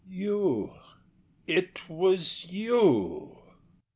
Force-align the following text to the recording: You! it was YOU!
You! 0.09 0.73
it 1.45 1.87
was 1.87 2.47
YOU! 2.49 3.37